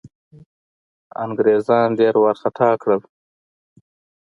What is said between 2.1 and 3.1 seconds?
وارخطا کړل.